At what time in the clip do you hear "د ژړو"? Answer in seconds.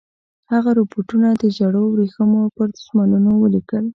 1.41-1.83